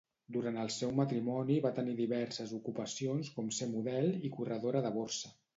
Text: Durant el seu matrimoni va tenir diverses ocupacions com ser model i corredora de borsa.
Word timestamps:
Durant 0.35 0.55
el 0.61 0.71
seu 0.75 0.93
matrimoni 0.99 1.57
va 1.67 1.71
tenir 1.81 1.93
diverses 2.01 2.55
ocupacions 2.61 3.31
com 3.37 3.55
ser 3.59 3.71
model 3.77 4.11
i 4.31 4.35
corredora 4.39 4.87
de 4.89 4.97
borsa. 5.01 5.37